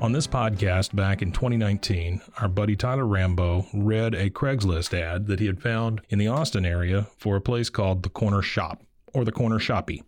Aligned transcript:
On 0.00 0.12
this 0.12 0.26
podcast 0.26 0.96
back 0.96 1.20
in 1.20 1.30
2019, 1.30 2.22
our 2.38 2.48
buddy 2.48 2.74
Tyler 2.74 3.06
Rambo 3.06 3.66
read 3.74 4.14
a 4.14 4.30
Craigslist 4.30 4.98
ad 4.98 5.26
that 5.26 5.40
he 5.40 5.44
had 5.44 5.60
found 5.60 6.00
in 6.08 6.18
the 6.18 6.26
Austin 6.26 6.64
area 6.64 7.06
for 7.18 7.36
a 7.36 7.40
place 7.40 7.68
called 7.68 8.02
the 8.02 8.08
Corner 8.08 8.40
Shop, 8.40 8.82
or 9.12 9.26
the 9.26 9.32
Corner 9.32 9.58
Shoppy, 9.58 10.02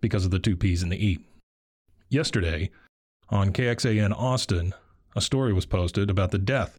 because 0.00 0.24
of 0.24 0.30
the 0.30 0.38
two 0.38 0.56
P's 0.56 0.84
in 0.84 0.90
the 0.90 1.04
E. 1.04 1.18
Yesterday, 2.08 2.70
on 3.30 3.52
KXAN 3.52 4.16
Austin, 4.16 4.74
a 5.16 5.20
story 5.20 5.52
was 5.52 5.66
posted 5.66 6.08
about 6.08 6.30
the 6.30 6.38
death 6.38 6.76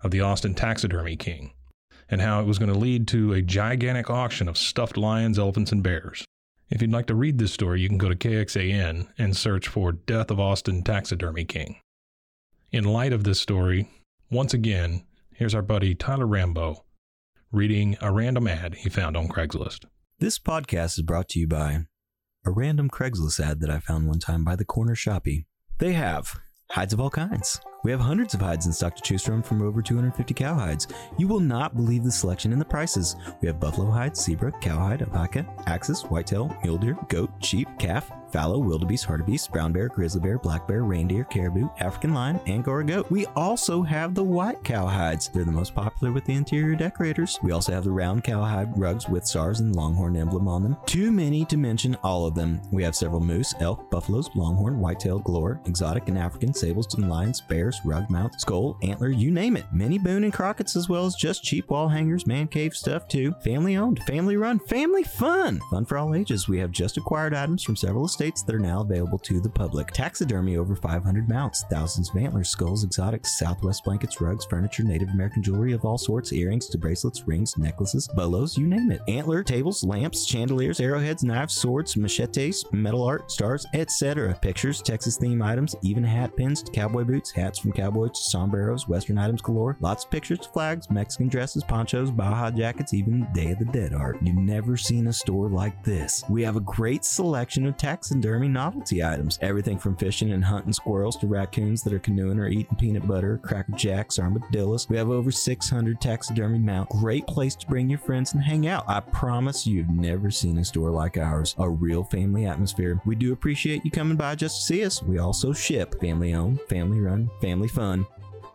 of 0.00 0.12
the 0.12 0.20
Austin 0.20 0.54
taxidermy 0.54 1.16
king 1.16 1.52
and 2.08 2.20
how 2.20 2.40
it 2.40 2.46
was 2.46 2.60
going 2.60 2.72
to 2.72 2.78
lead 2.78 3.08
to 3.08 3.32
a 3.32 3.42
gigantic 3.42 4.08
auction 4.08 4.48
of 4.48 4.56
stuffed 4.56 4.96
lions, 4.96 5.36
elephants, 5.36 5.72
and 5.72 5.82
bears. 5.82 6.24
If 6.70 6.80
you'd 6.80 6.92
like 6.92 7.06
to 7.06 7.16
read 7.16 7.38
this 7.38 7.52
story, 7.52 7.80
you 7.80 7.88
can 7.88 7.98
go 7.98 8.08
to 8.08 8.14
KXAN 8.14 9.08
and 9.18 9.36
search 9.36 9.66
for 9.66 9.90
Death 9.90 10.30
of 10.30 10.38
Austin 10.38 10.84
Taxidermy 10.84 11.44
King. 11.44 11.80
In 12.74 12.82
light 12.82 13.12
of 13.12 13.22
this 13.22 13.40
story, 13.40 13.88
once 14.32 14.52
again, 14.52 15.04
here's 15.32 15.54
our 15.54 15.62
buddy 15.62 15.94
Tyler 15.94 16.26
Rambo 16.26 16.84
reading 17.52 17.96
a 18.00 18.10
random 18.10 18.48
ad 18.48 18.74
he 18.74 18.90
found 18.90 19.16
on 19.16 19.28
Craigslist. 19.28 19.84
This 20.18 20.40
podcast 20.40 20.98
is 20.98 21.02
brought 21.02 21.28
to 21.28 21.38
you 21.38 21.46
by 21.46 21.84
a 22.44 22.50
random 22.50 22.90
Craigslist 22.90 23.38
ad 23.38 23.60
that 23.60 23.70
I 23.70 23.78
found 23.78 24.08
one 24.08 24.18
time 24.18 24.42
by 24.42 24.56
the 24.56 24.64
corner 24.64 24.96
shoppy. 24.96 25.46
They 25.78 25.92
have 25.92 26.34
hides 26.68 26.92
of 26.92 26.98
all 26.98 27.10
kinds. 27.10 27.60
We 27.84 27.92
have 27.92 28.00
hundreds 28.00 28.34
of 28.34 28.40
hides 28.40 28.66
in 28.66 28.72
stock 28.72 28.96
to 28.96 29.02
choose 29.02 29.22
from 29.22 29.44
from 29.44 29.62
over 29.62 29.80
250 29.80 30.34
cow 30.34 30.54
hides. 30.54 30.88
You 31.16 31.28
will 31.28 31.38
not 31.38 31.76
believe 31.76 32.02
the 32.02 32.10
selection 32.10 32.50
and 32.50 32.60
the 32.60 32.64
prices. 32.64 33.14
We 33.40 33.46
have 33.46 33.60
buffalo 33.60 33.88
hide, 33.88 34.16
zebra, 34.16 34.50
cowhide, 34.60 35.02
alpaca, 35.02 35.46
axis, 35.66 36.02
whitetail, 36.02 36.56
mule 36.64 36.78
deer, 36.78 36.98
goat, 37.08 37.30
sheep, 37.40 37.68
calf, 37.78 38.10
fallow, 38.34 38.58
wildebeest, 38.58 39.06
hartebeest, 39.06 39.52
brown 39.52 39.72
bear, 39.72 39.86
grizzly 39.86 40.20
bear, 40.20 40.38
black 40.38 40.66
bear, 40.66 40.82
reindeer, 40.82 41.22
caribou, 41.22 41.68
African 41.78 42.12
lion, 42.12 42.40
Angora 42.48 42.84
goat. 42.84 43.08
We 43.08 43.26
also 43.36 43.80
have 43.82 44.12
the 44.12 44.24
white 44.24 44.60
cowhides. 44.64 45.32
They're 45.32 45.44
the 45.44 45.52
most 45.52 45.72
popular 45.72 46.12
with 46.12 46.24
the 46.24 46.34
interior 46.34 46.74
decorators. 46.74 47.38
We 47.44 47.52
also 47.52 47.70
have 47.70 47.84
the 47.84 47.92
round 47.92 48.24
cowhide 48.24 48.76
rugs 48.76 49.08
with 49.08 49.24
stars 49.24 49.60
and 49.60 49.76
longhorn 49.76 50.16
emblem 50.16 50.48
on 50.48 50.64
them. 50.64 50.76
Too 50.84 51.12
many 51.12 51.44
to 51.44 51.56
mention 51.56 51.96
all 52.02 52.26
of 52.26 52.34
them. 52.34 52.60
We 52.72 52.82
have 52.82 52.96
several 52.96 53.20
moose, 53.20 53.54
elk, 53.60 53.88
buffaloes, 53.88 54.28
longhorn, 54.34 54.80
whitetail, 54.80 55.20
galore, 55.20 55.60
exotic 55.66 56.08
and 56.08 56.18
African, 56.18 56.52
sables 56.52 56.92
and 56.96 57.08
lions, 57.08 57.40
bears, 57.40 57.80
rug 57.84 58.10
mount, 58.10 58.40
skull, 58.40 58.76
antler, 58.82 59.10
you 59.10 59.30
name 59.30 59.56
it. 59.56 59.66
Many 59.72 59.96
Boone 59.96 60.24
and 60.24 60.32
Crockett's 60.32 60.74
as 60.74 60.88
well 60.88 61.06
as 61.06 61.14
just 61.14 61.44
cheap 61.44 61.70
wall 61.70 61.86
hangers, 61.86 62.26
man 62.26 62.48
cave 62.48 62.74
stuff 62.74 63.06
too. 63.06 63.32
Family 63.44 63.76
owned, 63.76 64.02
family 64.08 64.36
run, 64.36 64.58
family 64.58 65.04
fun. 65.04 65.60
Fun 65.70 65.84
for 65.84 65.98
all 65.98 66.16
ages. 66.16 66.48
We 66.48 66.58
have 66.58 66.72
just 66.72 66.96
acquired 66.96 67.32
items 67.32 67.62
from 67.62 67.76
several 67.76 68.04
estates 68.04 68.23
that 68.30 68.54
are 68.54 68.58
now 68.58 68.80
available 68.80 69.18
to 69.18 69.40
the 69.40 69.48
public. 69.48 69.88
Taxidermy 69.88 70.56
over 70.56 70.74
500 70.74 71.28
mounts, 71.28 71.64
thousands 71.70 72.10
of 72.10 72.16
antlers, 72.16 72.48
skulls, 72.48 72.84
exotics, 72.84 73.38
southwest 73.38 73.84
blankets, 73.84 74.20
rugs, 74.20 74.44
furniture, 74.44 74.82
Native 74.82 75.10
American 75.10 75.42
jewelry 75.42 75.72
of 75.72 75.84
all 75.84 75.98
sorts, 75.98 76.32
earrings 76.32 76.68
to 76.68 76.78
bracelets, 76.78 77.26
rings, 77.26 77.56
necklaces, 77.58 78.08
bolos, 78.08 78.56
you 78.56 78.66
name 78.66 78.90
it. 78.90 79.00
Antler, 79.08 79.42
tables, 79.42 79.84
lamps, 79.84 80.26
chandeliers, 80.26 80.80
arrowheads, 80.80 81.22
knives, 81.22 81.54
swords, 81.54 81.96
machetes, 81.96 82.64
metal 82.72 83.02
art, 83.02 83.30
stars, 83.30 83.66
etc. 83.74 84.34
Pictures, 84.40 84.82
Texas 84.82 85.16
theme 85.16 85.42
items, 85.42 85.76
even 85.82 86.04
hat 86.04 86.36
pins 86.36 86.62
to 86.62 86.72
cowboy 86.72 87.04
boots, 87.04 87.30
hats 87.30 87.58
from 87.58 87.72
cowboys 87.72 88.10
to 88.12 88.22
sombreros, 88.22 88.88
western 88.88 89.18
items 89.18 89.42
galore, 89.42 89.76
lots 89.80 90.04
of 90.04 90.10
pictures, 90.10 90.46
flags, 90.46 90.90
Mexican 90.90 91.28
dresses, 91.28 91.64
ponchos, 91.64 92.10
Baja 92.10 92.50
jackets, 92.50 92.94
even 92.94 93.26
Day 93.32 93.52
of 93.52 93.58
the 93.58 93.64
Dead 93.66 93.92
art. 93.92 94.18
You've 94.22 94.36
never 94.36 94.76
seen 94.76 95.06
a 95.08 95.12
store 95.12 95.48
like 95.48 95.82
this. 95.84 96.24
We 96.28 96.42
have 96.42 96.56
a 96.56 96.60
great 96.60 97.04
selection 97.04 97.66
of 97.66 97.76
taxidermy 98.14 98.46
novelty 98.46 99.02
items, 99.02 99.40
everything 99.42 99.76
from 99.76 99.96
fishing 99.96 100.30
and 100.30 100.44
hunting 100.44 100.72
squirrels 100.72 101.16
to 101.16 101.26
raccoons 101.26 101.82
that 101.82 101.92
are 101.92 101.98
canoeing 101.98 102.38
or 102.38 102.46
eating 102.46 102.76
peanut 102.76 103.06
butter, 103.08 103.38
cracker 103.38 103.72
jacks, 103.72 104.20
armadillos. 104.20 104.88
We 104.88 104.96
have 104.96 105.10
over 105.10 105.32
600 105.32 106.00
taxidermy 106.00 106.60
mount. 106.60 106.90
Great 106.90 107.26
place 107.26 107.56
to 107.56 107.66
bring 107.66 107.90
your 107.90 107.98
friends 107.98 108.32
and 108.32 108.42
hang 108.42 108.68
out. 108.68 108.84
I 108.86 109.00
promise 109.00 109.66
you've 109.66 109.90
never 109.90 110.30
seen 110.30 110.58
a 110.58 110.64
store 110.64 110.90
like 110.90 111.16
ours. 111.16 111.56
A 111.58 111.68
real 111.68 112.04
family 112.04 112.46
atmosphere. 112.46 113.00
We 113.04 113.16
do 113.16 113.32
appreciate 113.32 113.84
you 113.84 113.90
coming 113.90 114.16
by 114.16 114.36
just 114.36 114.60
to 114.60 114.66
see 114.66 114.84
us. 114.84 115.02
We 115.02 115.18
also 115.18 115.52
ship 115.52 116.00
family 116.00 116.34
owned, 116.34 116.60
family 116.68 117.00
run, 117.00 117.28
family 117.40 117.68
fun. 117.68 118.06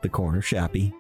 The 0.02 0.10
Corner 0.10 0.42
Shoppy. 0.42 0.94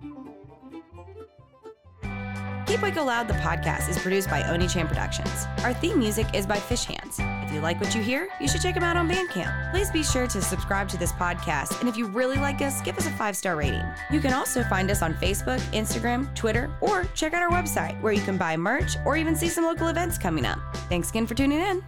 Keep 2.68 2.82
Waco 2.82 3.06
Loud, 3.06 3.30
the 3.30 3.34
podcast, 3.36 3.90
is 3.90 3.98
produced 3.98 4.30
by 4.30 4.44
Oni 4.44 4.68
Chan 4.68 4.88
Productions. 4.88 5.48
Our 5.64 5.74
theme 5.74 5.98
music 5.98 6.28
is 6.36 6.46
by 6.46 6.58
Fish 6.58 6.84
Hands. 6.84 7.39
If 7.50 7.56
you 7.56 7.62
like 7.62 7.82
what 7.82 7.96
you 7.96 8.04
hear, 8.04 8.30
you 8.40 8.48
should 8.48 8.62
check 8.62 8.76
them 8.76 8.84
out 8.84 8.96
on 8.96 9.10
Bandcamp. 9.10 9.72
Please 9.72 9.90
be 9.90 10.04
sure 10.04 10.28
to 10.28 10.40
subscribe 10.40 10.88
to 10.90 10.98
this 10.98 11.12
podcast, 11.12 11.80
and 11.80 11.90
if 11.90 11.98
you 11.98 12.06
really 12.06 12.38
like 12.38 12.62
us, 12.62 12.80
give 12.82 12.96
us 12.96 13.08
a 13.08 13.10
five 13.10 13.36
star 13.36 13.56
rating. 13.56 13.82
You 14.12 14.20
can 14.20 14.34
also 14.34 14.62
find 14.66 14.92
us 14.92 15.02
on 15.02 15.16
Facebook, 15.16 15.60
Instagram, 15.72 16.32
Twitter, 16.36 16.70
or 16.80 17.06
check 17.16 17.34
out 17.34 17.42
our 17.42 17.50
website 17.50 18.00
where 18.04 18.14
you 18.14 18.22
can 18.22 18.38
buy 18.38 18.56
merch 18.56 18.98
or 19.04 19.18
even 19.18 19.36
see 19.36 19.48
some 19.48 19.64
local 19.64 19.88
events 19.88 20.20
coming 20.20 20.46
up. 20.46 20.60
Thanks 20.90 21.10
again 21.10 21.26
for 21.26 21.34
tuning 21.34 21.60
in. 21.60 21.84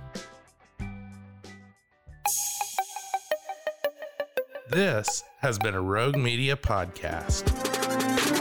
This 4.71 5.23
has 5.41 5.59
been 5.59 5.75
a 5.75 5.81
Rogue 5.81 6.17
Media 6.17 6.55
podcast. 6.55 8.40